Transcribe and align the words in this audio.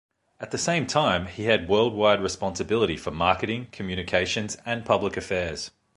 At 0.39 0.49
the 0.49 0.57
same 0.57 0.87
time, 0.87 1.27
he 1.27 1.43
had 1.43 1.69
worldwide 1.69 2.23
responsibility 2.23 2.97
for 2.97 3.11
marketing, 3.11 3.67
communications 3.71 4.57
and 4.65 4.83
public 4.83 5.15
affairs. 5.15 5.69